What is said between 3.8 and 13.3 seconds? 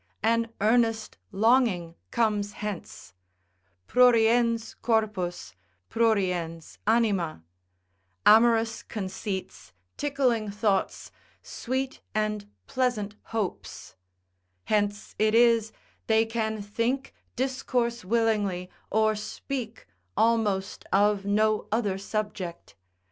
pruriens corpus, pruriens anima, amorous conceits, tickling thoughts, sweet and pleasant